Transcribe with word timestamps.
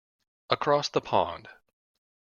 Across 0.49 0.89
the 0.89 0.99
pond. 1.01 1.47